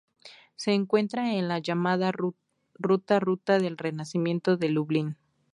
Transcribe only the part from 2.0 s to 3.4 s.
ruta